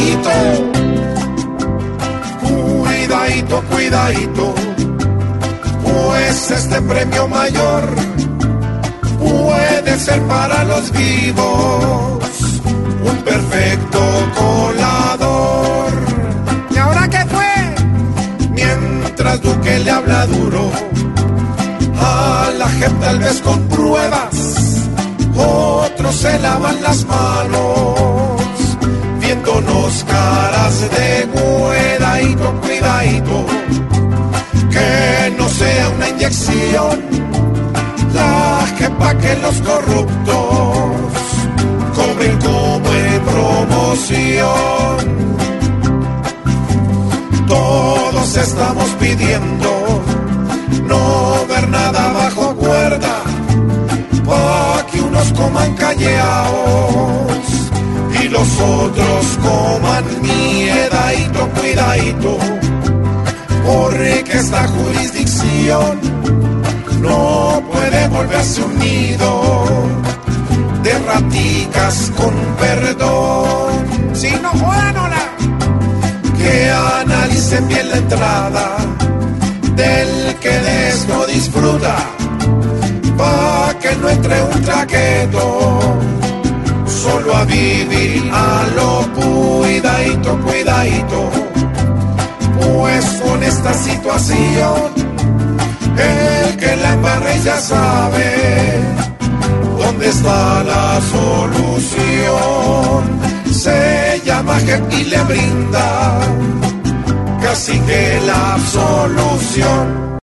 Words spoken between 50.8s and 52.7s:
no ver nada bajo